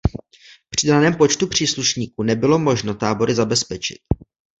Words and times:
Při 0.69 0.87
daném 0.87 1.13
počtu 1.13 1.47
příslušníků 1.47 2.23
nebylo 2.23 2.59
možno 2.59 2.93
tábory 2.95 3.33
zabezpečit. 3.33 3.99